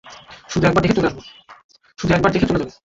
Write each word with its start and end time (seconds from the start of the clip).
শুধু 0.49 0.65
একবার 0.67 2.31
দেখে 2.31 2.47
চলে 2.47 2.59
যাবে। 2.59 2.71